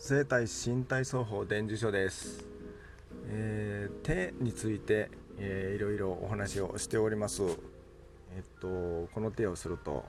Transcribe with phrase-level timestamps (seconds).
[0.00, 2.44] 生体身体双方伝授書です、
[3.26, 7.42] えー、手について、えー、いろいろお話をしております。
[7.42, 10.04] えっとこの手をすると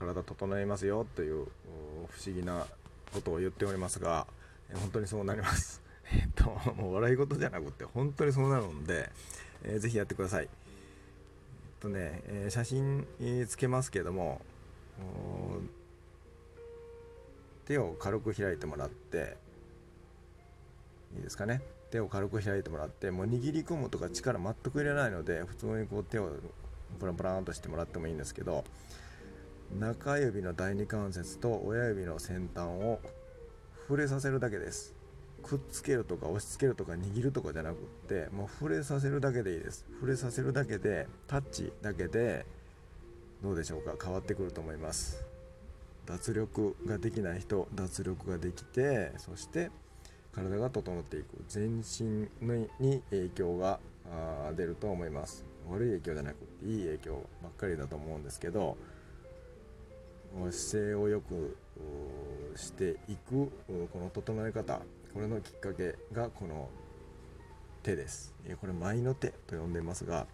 [0.00, 1.46] 体整えますよという
[2.08, 2.66] 不思議な
[3.14, 4.26] ことを言っておりますが
[4.74, 5.80] 本当にそうなります。
[6.12, 9.10] えっともう笑い事じゃなくて本当にそうなるので、
[9.62, 10.44] えー、ぜひやってください。
[10.44, 10.50] えっ
[11.78, 13.06] とね、えー、写真、
[13.46, 14.40] つけますけども
[17.70, 19.36] 手を軽く開いてもらって
[21.16, 21.60] いいですかね？
[21.92, 26.32] 手を軽く開いてもらってもう握り込むとか力全く入れないので普通にこう手を
[26.98, 28.64] プランプランとしてもらってもいいんですけど
[29.78, 32.98] 中指の第二関節と親指の先端を
[33.86, 34.92] 触れさせるだけです。
[35.44, 37.76] くっつけるとか押し付けるとか握るとかじゃなくっ
[38.08, 39.86] てもう触れさせるだけでいいです。
[39.94, 42.46] 触れさせるだけでタッチだけで
[43.44, 43.94] どうでしょうか？
[44.04, 45.24] 変わってくると思います。
[46.10, 49.70] 脱力ができない人脱力ができてそして
[50.32, 51.44] 体が整っていく。
[51.48, 52.28] 全身
[52.78, 53.80] に影響が
[54.56, 55.44] 出ると思います。
[55.68, 58.76] 悪い影響じゃなくていい影響ばっかりだと思うんですけど
[60.50, 61.56] 姿勢を良く
[62.56, 63.50] していく
[63.92, 64.80] この整え方
[65.14, 66.68] これのきっかけがこの
[67.82, 68.34] 手です。
[68.60, 70.26] これ前の手と呼んでますが、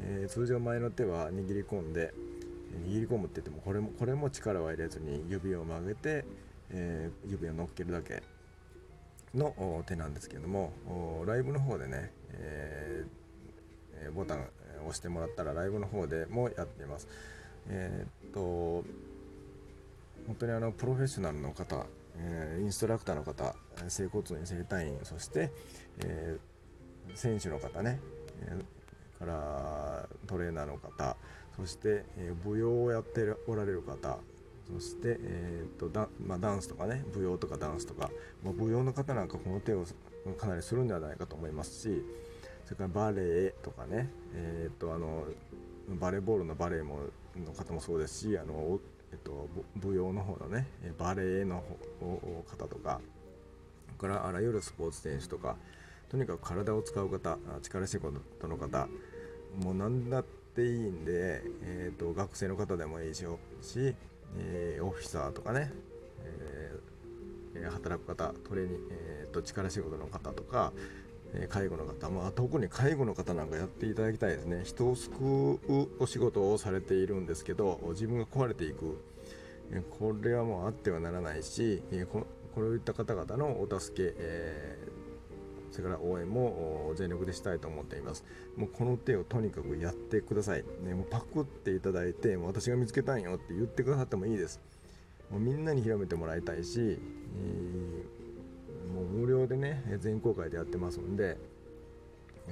[0.00, 2.14] えー、通常前の手は握り込んで
[2.86, 6.24] 握り込むって言ってもこれもこれも力は入れずに指を曲げて、
[6.70, 8.22] えー、指を乗っけるだけ
[9.34, 10.72] の手なんですけども
[11.26, 14.48] ライブの方でね、えー、ボタン
[14.80, 17.06] 押してもらったらライブの方でもやっています。
[17.68, 18.84] えー、っと
[20.26, 23.54] 本当にあのプロフェッショナルの方、えー、インストラクターの方
[23.88, 25.50] 整骨院整体院そして、
[25.98, 28.00] えー、選手の方ね、
[28.42, 31.16] えー、からトレーナーの方
[31.56, 34.18] そして、えー、舞踊をやっておられる方
[34.72, 38.10] そして、えーとだまあ、ダンスとかね舞踊とかダンスとか、
[38.44, 39.84] まあ、舞踊の方なんかこの手を
[40.38, 42.02] かなりするんではないかと思いますし
[42.64, 45.24] それからバレエとかね、えーと、あの
[46.00, 47.00] バレーボールのバレエも
[47.36, 48.78] の方もそうですしあの、
[49.12, 49.48] えっと、
[49.82, 50.68] 舞踊の方のね
[50.98, 51.64] バレエの
[52.00, 53.00] 方とか
[53.98, 55.56] からあらゆるスポーツ選手とか
[56.08, 58.88] とにかく体を使う方力仕事の方
[59.62, 63.24] もう何だってっていいんで、えーと、学生の方でもいいし、
[64.38, 65.72] えー、オフィサーとかね、
[67.54, 70.72] えー、働く方トレーニング、えーと、力仕事の方とか、
[71.32, 74.62] え介護の方、まあ、特に介護の方なんかやっていただきたいですね。
[74.64, 78.98] 人を救うお仕事をされているんですけど自分が壊れていく。
[80.00, 81.80] これはもうあってはならないし
[82.12, 84.76] ここういった方々のお助け、え
[85.70, 88.24] それから応援も全力でしたいと思っています。
[88.56, 94.60] もうこの手をとにかくやってください、ね、もうパクっていただいてもう私が見つけたんよって言ってくださってもいいです。
[95.30, 101.38] もうみんなに広めてもらいたいし、えー、もう無料でね全公開でやってますんで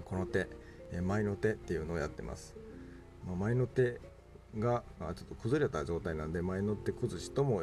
[0.04, 0.48] この手
[1.02, 2.54] 前の手っていうのをやってます、
[3.26, 4.00] まあ、前の手
[4.58, 7.62] がちょっと崩れた状態なんで前の手崩しとも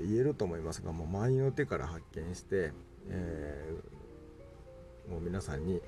[0.00, 2.72] 言えると思いますがもう前の手から発見して、
[3.08, 3.95] えー
[5.10, 5.80] もう皆さんに、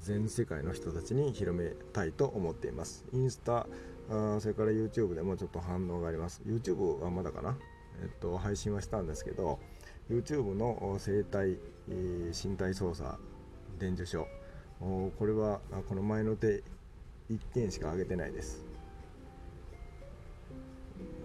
[0.00, 3.04] 全世界の人たちに広めたいと思っています。
[3.12, 3.66] インスタ
[4.10, 6.42] あそれから YouTube でもちょっと反応があります。
[6.46, 7.56] YouTube はまだかな？
[8.02, 9.60] えっと配信はしたんですけど
[10.10, 11.58] YouTube の生体、
[11.88, 13.18] 身体操作
[13.78, 14.26] 伝授書。
[14.80, 16.62] これはこの前の手
[17.30, 18.62] 1点しか上げてないです。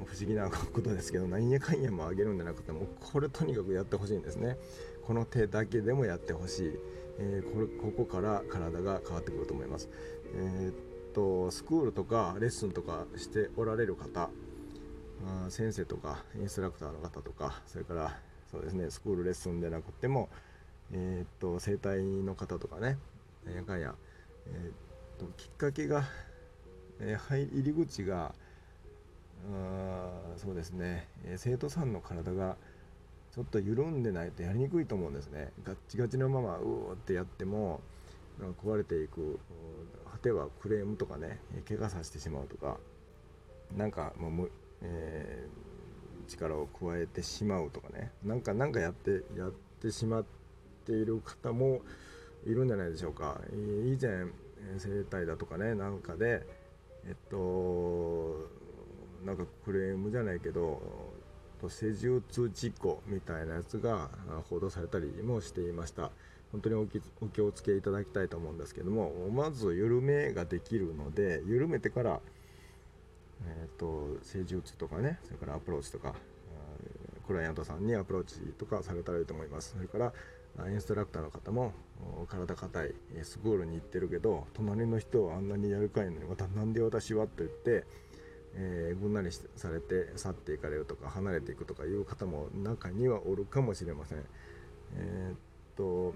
[0.06, 4.58] 不思議なことですけど何やかんやも上げるんじゃなくてもこれとにかくやってほしいんですね。
[5.06, 6.80] この手だけでもやってほしい。
[7.20, 9.90] えー、ここから体が変わってくると思います。
[10.36, 10.74] えー、っ
[11.14, 14.30] とスクールとかレッスンとかしておられる方
[15.26, 18.18] あ先生とかインストラクターの方とかそれから
[18.52, 20.30] そうですねスクールレッスンでなくても、
[20.92, 22.98] えー、っと整体の方とかね
[23.46, 23.96] なんやかんや、
[24.48, 26.04] えー、っときっかけが、
[27.00, 28.34] え入り口が
[29.52, 32.58] あそうですね、え生徒さんの体が
[33.32, 35.52] ちょっと緩んでないとやりにくいと思うんですね。
[35.64, 37.82] ガッチガチのままうーってやっても
[38.64, 39.40] 壊れていく
[40.12, 42.78] 果てはクレームとかね怪我させてしまうとか
[43.76, 48.12] なんかもう、えー、力を加えてしまうとかね。
[48.24, 49.52] なんかなんかやってやっ
[49.82, 50.26] てしまっ
[50.86, 51.82] ている方も
[52.46, 53.40] いるんじゃないでしょうか。
[53.54, 54.26] 以前
[54.78, 56.46] 整体だとかねなんかで
[57.06, 58.50] えっと
[59.26, 60.82] なんかクレームじゃないけど
[61.60, 64.10] と施術事故みたいなやつが
[64.50, 66.12] 報道されたりもしていました。
[66.52, 66.76] 本当に
[67.22, 72.20] お気をつけいただきたいと思うんですけどもまず緩めができるので緩めてから、
[73.46, 76.16] えーと、施術とかねそれからアプローチとか
[77.28, 79.76] クライアントさんにアプローチとかされたらいいと思います。
[79.78, 81.72] それからインストラクターの方も
[82.28, 87.86] 体硬いスクールに行ってるけど隣の人はあんなにやるかいのにまたなんで私はと言って、
[88.56, 94.24] えー、ぐんなりされて去っていかれるとか離れていくとかいう方も中にはおるかもしれません。
[94.98, 95.38] えー、っ
[95.76, 96.16] と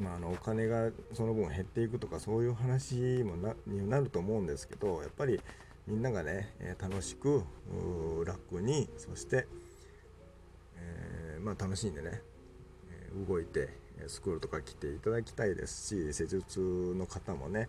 [0.00, 5.40] まあ、あのお金がその分減っていくとかそういう話もなになると思うんですけどやっぱり
[5.86, 7.42] みんながねえ楽しく
[8.24, 9.46] 楽にそして、
[10.76, 12.22] えー、まあ、楽しんでね
[13.28, 13.68] 動いて
[14.06, 16.60] スクールとか来ていただきたいですし施術
[16.96, 17.68] の方もね、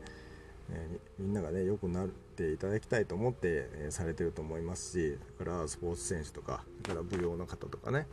[0.73, 8.07] えみんながね良くなっていただきたいと思って、えされてると思いますしだからスポーツ選手とかだから舞踊の方とかね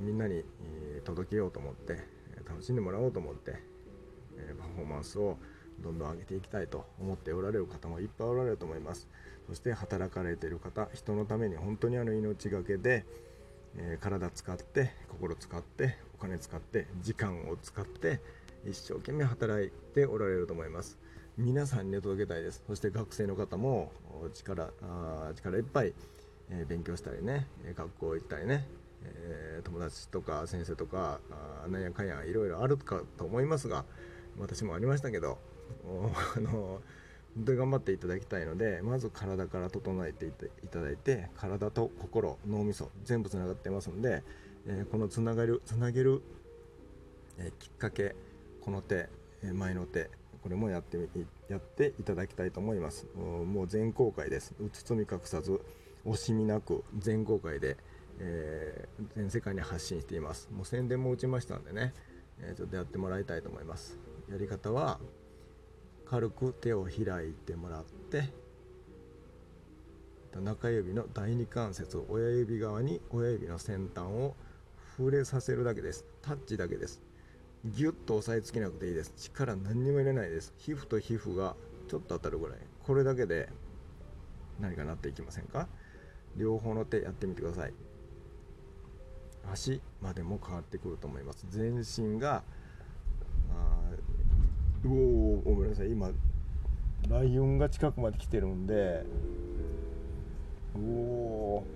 [0.00, 0.42] みんなに、
[0.96, 1.98] え届けようと思って
[2.48, 3.54] 楽しんでもらおうと思って、
[4.36, 5.38] えパフォーマンスを
[5.80, 9.08] どんどん上げていきたいと思っておられる方もいっぱいおられると思います。
[9.48, 13.04] そして働かれてる方人のために本当にあの命がけで、
[13.76, 18.20] え、体使って心使ってお金使って時間を使って
[18.66, 20.98] 一生懸命働いておられると思います。
[21.36, 22.62] 皆さんに届けたいです。
[22.64, 23.90] そして学生の方も
[24.34, 25.92] 力あ力いっぱい、
[26.48, 28.68] え、勉強したりね学校行ったりね、
[29.02, 31.18] え、友達とか先生とか
[31.64, 33.84] あなんやかんやいろいろあるかと思いますが
[34.38, 35.38] 私もありましたけど
[36.36, 36.80] あの
[37.34, 40.30] 本当に頑張っていただきたいのでまず体から整えてい
[40.68, 44.22] ただいて体と心脳みそ全部つながってますので、
[44.68, 46.22] え、このつながるつなげる、
[47.38, 48.14] え、きっかけ
[48.60, 49.08] この手、
[49.42, 50.10] え、前の手
[50.44, 51.08] これもやって
[51.48, 53.06] やっていただきたいと思います。
[53.16, 54.54] もう全公開です。
[54.84, 55.58] 包み隠さず
[56.04, 57.78] 惜しみなく全公開で、
[58.18, 58.86] え
[59.16, 60.50] 全世界に発信しています。
[60.52, 61.94] もう宣伝も打ちましたんでね、
[62.42, 63.98] えちょっとやってもらいたいと思います。
[64.30, 65.00] やり方は
[66.04, 68.30] 軽く手を開いてもらって
[70.42, 74.36] 中指の第二関節を親指側に親指の先端を
[74.98, 76.04] 触れさせるだけです。
[76.20, 77.00] タッチだけです。
[77.64, 79.12] ギュッと押さえつけなくていいです。
[79.16, 80.52] 力何にも入れないです。
[80.58, 81.56] 皮膚と皮膚が
[81.88, 82.58] ちょっと当たるぐらい。
[82.82, 83.48] これだけで
[84.60, 85.66] 何かなっていきませんか？
[86.36, 87.72] 両方の手やってみてください。
[89.50, 91.46] 足までも変わってくると思います。
[91.48, 92.42] 全身が
[94.84, 95.90] おおごめんなさい。
[95.90, 96.10] 今
[97.08, 99.04] ライオンが近くまで来てるんで
[100.76, 101.66] おお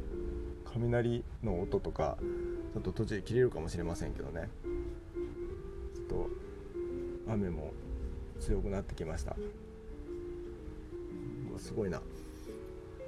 [0.73, 2.19] 雷の音とか
[2.75, 4.51] ちょっと途中で切れるかもしれませんけどね。
[6.09, 6.29] と
[7.29, 7.73] 雨も
[8.41, 9.37] 強くなってきました。
[11.59, 12.01] すごいな。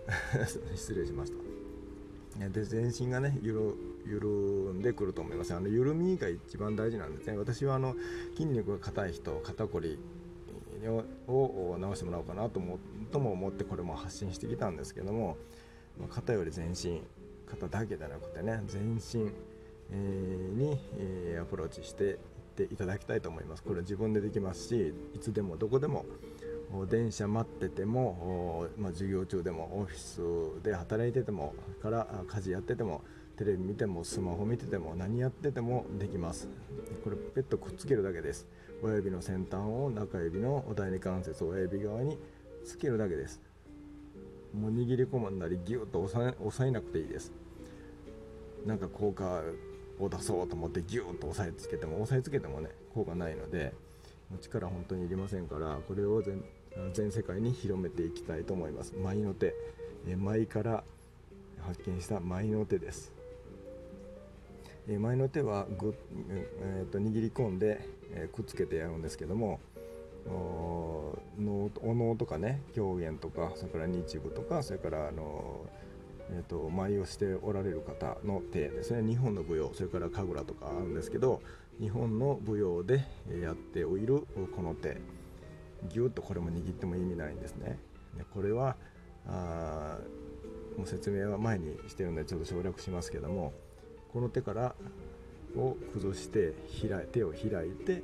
[0.74, 2.48] 失礼しました。
[2.48, 3.74] で全身がねゆる
[4.06, 4.28] 緩
[4.72, 5.54] んでくると思います。
[5.54, 7.36] あの緩みが一番大事なんですね。
[7.36, 7.94] 私はあの
[8.34, 9.98] 筋肉が硬い人肩こり
[10.88, 12.78] を治してもらおうかなとも
[13.10, 15.36] とも思ってこれも発信してきたんですけども
[16.08, 17.02] 肩より全身
[17.46, 19.30] 肩だけじゃなくてね全身
[19.92, 20.78] に
[21.40, 22.18] アプローチして
[22.64, 23.62] っていただきたいと思います。
[23.62, 26.04] これ自分でできますしいつでもどこでも
[26.88, 33.02] 電車待ってても、まあ、授業中でもオフィスで働いててもから家事やってても
[33.36, 36.48] テレビ見てもスマホ見てても何やっててもできます。
[37.02, 38.46] これペットくっつけるだけです。
[38.82, 42.18] 親指の先端を中指の第二関節親指側に
[42.64, 43.40] つけるだけです。
[44.54, 47.32] もう握り込まんだりギュッと押さ押さえなくていいです。
[48.66, 49.42] なんか効果
[50.04, 53.72] を出そうと思ってギュッと押さえつけても押さえつけてもね効果ないので
[54.40, 56.42] 力本当にいりませんからこれを全
[56.92, 58.94] 全世界に広めていきたいと思います。
[58.96, 59.54] 舞の手。
[60.16, 60.84] 舞から
[61.60, 63.12] 発見した舞の手です。
[64.88, 65.94] え前の手はぐ、
[66.30, 67.80] えー、と握り込んで、
[68.12, 69.60] えくっつけてやるんですけども
[70.26, 75.66] お能とかね狂言とかそれから日舞とかそれからあの、
[76.32, 79.06] えーと、舞をしておられる方の手ですね。
[79.06, 81.42] 日本の舞踊それから神楽とかあるんですけど
[81.80, 83.04] 日本の舞踊で
[83.42, 84.98] やっておいるこの手。
[85.88, 87.78] ぎゅっとこれも握っても意味ないんですね。
[88.16, 88.76] でこれは
[89.26, 89.98] あ
[90.76, 93.52] もう説明は前にしてるのでちょっと省略しますけども
[94.12, 94.74] この手から
[95.56, 96.54] を崩して
[96.86, 98.02] 開い手を開いて、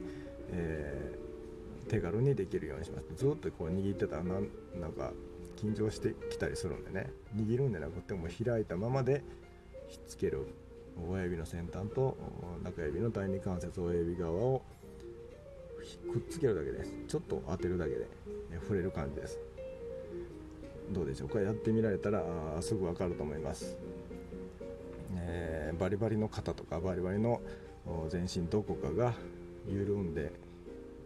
[0.50, 3.06] えー、手軽にできるようにします。
[3.14, 5.12] ずっとこう握ってたらなんか
[5.56, 7.10] 緊張してきたりするんでね。
[7.34, 9.22] 握るんでなくても開いたままで
[9.88, 10.46] ひっつける
[11.10, 12.16] 親指の先端と
[12.62, 14.62] 中指の第二関節親指側を
[16.12, 16.92] くっつけるだけです。
[17.06, 18.06] ちょっと当てるだけで
[18.62, 19.38] 触れる感じです。
[20.92, 21.40] どうでしょうか？
[21.40, 22.22] やってみられたら
[22.60, 23.76] すぐ分かると思います。
[25.14, 27.40] えー、バリバリの肩とかバリバリの
[28.08, 29.14] 全身どこかが
[29.68, 30.32] 緩んで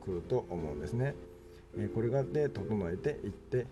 [0.05, 1.15] くると思うんですね。
[1.77, 3.67] えー、これがで整えていって、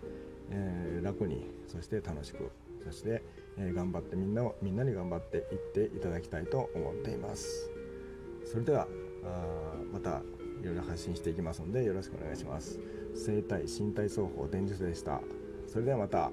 [0.51, 2.51] えー、楽にそして楽しく
[2.85, 3.23] そして、
[3.57, 7.69] えー、頑張ってみんなをみんなに頑張っていっていただきたいと思っています。
[8.45, 8.87] それでは
[9.23, 10.21] あまた
[10.61, 12.79] いろいろ発信していきますのでよろしくお願いします。
[13.15, 15.21] 生体身体奏法伝授でした。
[15.67, 16.31] それではまた。